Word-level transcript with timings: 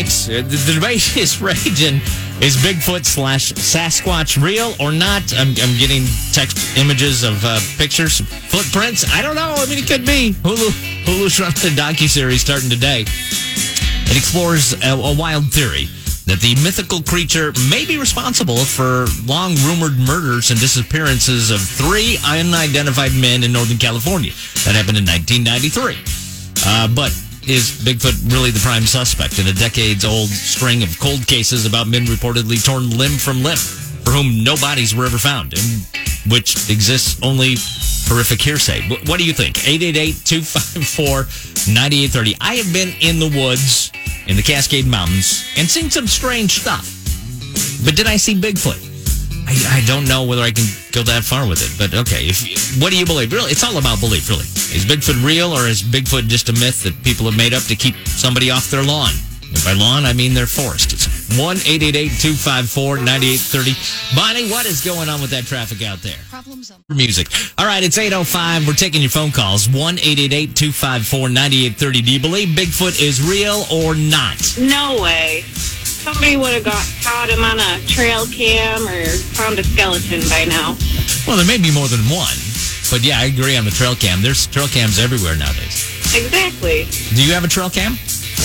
thanks. 0.00 0.28
Uh, 0.28 0.42
The, 0.42 0.74
debate 0.74 1.16
is 1.16 1.40
raging. 1.40 2.00
Is 2.40 2.56
Bigfoot 2.56 3.04
slash 3.04 3.52
Sasquatch 3.52 4.42
real 4.42 4.74
or 4.80 4.92
not? 4.92 5.34
I'm, 5.36 5.48
I'm 5.60 5.76
getting 5.76 6.04
text 6.32 6.78
images 6.78 7.22
of 7.22 7.44
uh, 7.44 7.60
pictures, 7.76 8.20
footprints. 8.48 9.04
I 9.12 9.20
don't 9.20 9.34
know. 9.34 9.54
I 9.56 9.66
mean, 9.66 9.78
it 9.78 9.86
could 9.86 10.06
be. 10.06 10.32
Hulu, 10.40 11.04
Hulu's 11.04 11.38
running 11.38 11.52
a 11.52 11.76
docu-series 11.76 12.40
starting 12.40 12.70
today. 12.70 13.02
It 13.02 14.16
explores 14.16 14.72
a, 14.82 14.92
a 14.96 15.14
wild 15.14 15.52
theory 15.52 15.86
that 16.26 16.40
the 16.40 16.54
mythical 16.62 17.02
creature 17.02 17.52
may 17.68 17.84
be 17.84 17.98
responsible 17.98 18.64
for 18.64 19.06
long 19.26 19.54
rumored 19.66 19.98
murders 19.98 20.50
and 20.50 20.58
disappearances 20.60 21.50
of 21.50 21.60
three 21.60 22.16
unidentified 22.24 23.12
men 23.12 23.42
in 23.44 23.52
Northern 23.52 23.78
California. 23.78 24.32
That 24.64 24.76
happened 24.76 24.96
in 24.96 25.04
1993. 25.04 25.98
Uh, 26.64 26.88
but 26.88 27.12
is 27.48 27.80
Bigfoot 27.84 28.32
really 28.32 28.50
the 28.50 28.60
prime 28.60 28.84
suspect 28.84 29.38
in 29.38 29.46
a 29.46 29.52
decades 29.52 30.04
old 30.04 30.28
string 30.28 30.82
of 30.82 30.98
cold 31.00 31.26
cases 31.26 31.66
about 31.66 31.86
men 31.86 32.04
reportedly 32.04 32.62
torn 32.64 32.90
limb 32.90 33.12
from 33.12 33.42
limb 33.42 33.56
for 33.56 34.10
whom 34.10 34.44
no 34.44 34.56
bodies 34.56 34.94
were 34.94 35.06
ever 35.06 35.18
found 35.18 35.54
and 35.54 35.86
which 36.28 36.68
exists 36.70 37.20
only 37.22 37.56
horrific 38.10 38.42
hearsay? 38.42 38.82
What 39.06 39.18
do 39.18 39.24
you 39.24 39.32
think? 39.32 39.66
888 39.66 40.24
254 40.24 41.72
9830. 41.72 42.36
I 42.40 42.54
have 42.56 42.72
been 42.72 42.92
in 43.00 43.18
the 43.18 43.30
woods 43.30 43.92
in 44.26 44.36
the 44.36 44.42
Cascade 44.42 44.86
Mountains 44.86 45.46
and 45.56 45.68
seen 45.68 45.90
some 45.90 46.06
strange 46.06 46.60
stuff. 46.60 46.84
But 47.84 47.96
did 47.96 48.06
I 48.06 48.16
see 48.16 48.34
Bigfoot? 48.34 48.78
I, 49.46 49.78
I 49.78 49.86
don't 49.86 50.06
know 50.06 50.24
whether 50.24 50.42
I 50.42 50.50
can 50.50 50.66
go 50.92 51.02
that 51.02 51.24
far 51.24 51.48
with 51.48 51.62
it, 51.62 51.72
but 51.78 51.96
okay. 52.06 52.26
If 52.26 52.78
what 52.82 52.90
do 52.90 52.98
you 52.98 53.06
believe? 53.06 53.32
Really, 53.32 53.50
it's 53.50 53.64
all 53.64 53.78
about 53.78 54.00
belief. 54.00 54.28
Really, 54.28 54.46
is 54.72 54.84
Bigfoot 54.84 55.24
real 55.24 55.52
or 55.52 55.66
is 55.66 55.82
Bigfoot 55.82 56.28
just 56.28 56.48
a 56.48 56.52
myth 56.52 56.82
that 56.84 57.02
people 57.02 57.26
have 57.26 57.36
made 57.36 57.52
up 57.54 57.62
to 57.64 57.76
keep 57.76 57.96
somebody 58.06 58.50
off 58.50 58.70
their 58.70 58.82
lawn? 58.82 59.10
And 59.42 59.64
by 59.64 59.72
lawn, 59.72 60.04
I 60.04 60.12
mean 60.12 60.32
their 60.34 60.46
forest. 60.46 60.92
It's 60.92 61.38
one 61.38 61.58
eight 61.66 61.82
eight 61.82 61.96
eight 61.96 62.12
two 62.12 62.34
five 62.34 62.70
four 62.70 62.98
ninety 62.98 63.30
eight 63.30 63.40
thirty. 63.40 63.74
Bonnie, 64.14 64.48
what 64.48 64.66
is 64.66 64.84
going 64.84 65.08
on 65.08 65.20
with 65.20 65.30
that 65.30 65.44
traffic 65.44 65.82
out 65.82 65.98
there? 66.02 66.18
Problems 66.30 66.70
on. 66.70 66.84
Music. 66.88 67.28
All 67.58 67.66
right, 67.66 67.82
it's 67.82 67.98
805. 67.98 68.66
We're 68.66 68.74
taking 68.74 69.00
your 69.00 69.10
phone 69.10 69.32
calls. 69.32 69.68
1 69.68 69.96
254 69.96 71.28
9830. 71.28 72.02
Do 72.02 72.12
you 72.12 72.20
believe 72.20 72.48
Bigfoot 72.56 73.00
is 73.02 73.20
real 73.22 73.64
or 73.72 73.94
not? 73.94 74.38
No 74.58 75.02
way. 75.02 75.42
Somebody 76.00 76.36
would 76.36 76.54
have 76.54 76.64
got 76.64 76.82
caught 77.02 77.28
him 77.28 77.44
on 77.44 77.58
a 77.60 77.86
trail 77.86 78.26
cam 78.26 78.88
or 78.88 79.06
found 79.36 79.58
a 79.58 79.64
skeleton 79.64 80.20
by 80.30 80.44
now. 80.48 80.76
Well, 81.26 81.36
there 81.36 81.46
may 81.46 81.58
be 81.58 81.70
more 81.70 81.88
than 81.88 82.00
one. 82.08 82.34
But 82.90 83.04
yeah, 83.04 83.20
I 83.20 83.26
agree 83.26 83.56
on 83.56 83.64
the 83.64 83.70
trail 83.70 83.94
cam. 83.94 84.20
There's 84.20 84.46
trail 84.48 84.66
cams 84.66 84.98
everywhere 84.98 85.36
nowadays. 85.36 85.86
Exactly. 86.14 86.86
Do 87.14 87.22
you 87.24 87.32
have 87.32 87.44
a 87.44 87.48
trail 87.48 87.70
cam? 87.70 87.92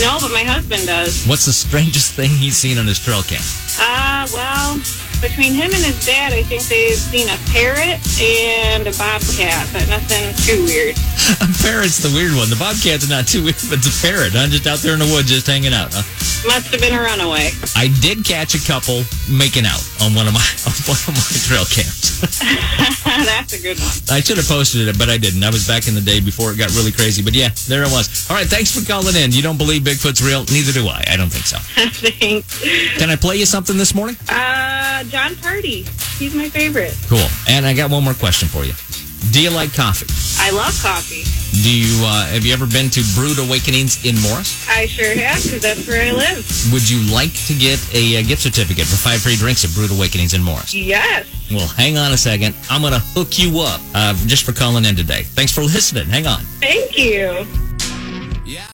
No, 0.00 0.18
but 0.20 0.32
my 0.32 0.42
husband 0.42 0.86
does. 0.86 1.24
What's 1.26 1.46
the 1.46 1.52
strangest 1.52 2.12
thing 2.18 2.30
he's 2.30 2.56
seen 2.56 2.78
on 2.78 2.86
his 2.86 2.98
trail 2.98 3.22
cam? 3.22 3.42
Uh, 3.78 4.26
well, 4.34 4.80
between 5.22 5.54
him 5.54 5.70
and 5.70 5.80
his 5.80 6.04
dad, 6.04 6.34
I 6.34 6.42
think 6.42 6.66
they've 6.66 6.98
seen 6.98 7.30
a 7.30 7.38
parrot 7.54 8.02
and 8.18 8.82
a 8.90 8.92
bobcat, 8.98 9.70
but 9.72 9.86
nothing 9.88 10.34
too 10.42 10.66
weird. 10.66 10.98
A 11.38 11.46
parrot's 11.62 12.02
the 12.02 12.10
weird 12.10 12.34
one. 12.34 12.50
The 12.50 12.58
bobcat's 12.58 13.08
not 13.08 13.30
too 13.30 13.46
weird, 13.46 13.62
but 13.70 13.78
the 13.78 13.94
parrot, 14.02 14.34
huh? 14.34 14.50
Just 14.50 14.66
out 14.66 14.82
there 14.82 14.92
in 14.92 14.98
the 14.98 15.06
woods, 15.06 15.30
just 15.30 15.46
hanging 15.46 15.72
out, 15.72 15.94
huh? 15.94 16.02
Must 16.42 16.74
have 16.74 16.82
been 16.82 16.92
a 16.92 16.98
runaway. 16.98 17.54
I 17.78 17.86
did 18.02 18.26
catch 18.26 18.58
a 18.58 18.62
couple 18.66 19.06
making 19.30 19.62
out 19.62 19.78
on 20.02 20.10
one 20.18 20.26
of 20.26 20.34
my 20.34 20.42
on 20.66 20.74
one 20.90 20.98
of 21.06 21.14
my 21.14 21.30
trail 21.46 21.62
cams. 21.62 22.18
That's 23.06 23.54
a 23.54 23.62
good 23.62 23.78
one. 23.78 23.94
I 24.10 24.18
should 24.18 24.42
have 24.42 24.50
posted 24.50 24.90
it, 24.90 24.98
but 24.98 25.06
I 25.06 25.18
didn't. 25.22 25.46
I 25.46 25.54
was 25.54 25.62
back 25.70 25.86
in 25.86 25.94
the 25.94 26.02
day 26.02 26.18
before 26.18 26.50
it 26.50 26.58
got 26.58 26.74
really 26.74 26.90
crazy. 26.90 27.22
But 27.22 27.38
yeah, 27.38 27.54
there 27.70 27.86
it 27.86 27.94
was. 27.94 28.26
All 28.26 28.34
right, 28.34 28.46
thanks 28.50 28.74
for 28.74 28.82
calling 28.82 29.14
in. 29.14 29.30
You 29.30 29.42
don't 29.42 29.58
believe 29.58 29.82
Bigfoot's 29.86 30.18
real? 30.18 30.42
Neither 30.50 30.74
do 30.74 30.90
I. 30.90 31.06
I 31.06 31.14
don't 31.14 31.30
think 31.30 31.46
so. 31.46 31.62
Thanks. 32.10 32.98
Can 32.98 33.10
I 33.10 33.14
play 33.14 33.36
you 33.38 33.46
something 33.46 33.78
this 33.78 33.94
morning? 33.94 34.16
Uh, 34.28 34.61
Jon 35.04 35.32
Pardi. 35.32 35.86
He's 36.18 36.34
my 36.34 36.48
favorite. 36.48 36.96
Cool. 37.08 37.26
And 37.48 37.66
I 37.66 37.74
got 37.74 37.90
one 37.90 38.04
more 38.04 38.14
question 38.14 38.48
for 38.48 38.64
you. 38.64 38.72
Do 39.32 39.42
you 39.42 39.50
like 39.50 39.72
coffee? 39.72 40.06
I 40.42 40.50
love 40.50 40.74
coffee. 40.82 41.22
Do 41.62 41.70
you 41.70 42.04
uh, 42.04 42.26
have 42.26 42.44
you 42.44 42.52
ever 42.52 42.66
been 42.66 42.90
to 42.90 43.02
Brewed 43.14 43.38
Awakenings 43.38 44.04
in 44.04 44.18
Morris? 44.20 44.66
I 44.68 44.86
sure 44.86 45.14
have, 45.14 45.42
because 45.42 45.60
that's 45.62 45.86
where 45.86 46.02
I 46.02 46.10
live. 46.10 46.44
Would 46.72 46.88
you 46.88 46.98
like 47.12 47.32
to 47.46 47.54
get 47.54 47.78
a, 47.94 48.18
uh 48.18 48.22
gift 48.22 48.42
certificate 48.42 48.86
for 48.86 48.96
five 48.96 49.20
free 49.20 49.36
drinks 49.36 49.64
at 49.64 49.72
Brewed 49.74 49.92
Awakenings 49.92 50.34
in 50.34 50.42
Morris? 50.42 50.74
Yes. 50.74 51.26
Well, 51.50 51.68
hang 51.68 51.96
on 51.98 52.12
a 52.12 52.16
second. 52.16 52.54
I'm 52.70 52.80
going 52.80 52.94
to 52.94 52.98
hook 53.14 53.38
you 53.38 53.60
up 53.60 53.80
uh, 53.94 54.14
just 54.26 54.44
for 54.44 54.52
calling 54.52 54.84
in 54.84 54.96
today. 54.96 55.22
Thanks 55.22 55.52
for 55.52 55.60
listening. 55.62 56.06
Hang 56.08 56.26
on. 56.26 56.40
Thank 56.60 56.98
you. 56.98 57.46